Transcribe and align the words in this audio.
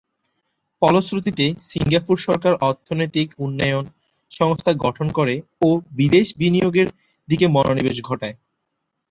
ফলশ্রুতিতে 0.81 1.45
সিঙ্গাপুর 1.69 2.17
সরকার 2.19 2.53
অর্থনৈতিক 2.69 3.27
উন্নয়ন 3.37 3.85
সংস্থা 4.31 4.71
গঠন 4.85 5.07
করে 5.17 5.35
ও 5.61 5.69
বিদেশ 5.91 6.27
বিনিয়োগের 6.37 6.87
দিকে 7.27 7.45
মনোনিবেশ 7.47 7.97
ঘটায়। 8.01 8.35